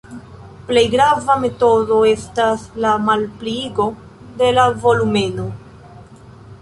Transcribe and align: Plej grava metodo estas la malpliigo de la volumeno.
Plej 0.69 0.83
grava 0.93 1.35
metodo 1.43 1.99
estas 2.13 2.63
la 2.85 2.95
malpliigo 3.11 3.89
de 4.41 4.51
la 4.59 4.65
volumeno. 4.87 5.47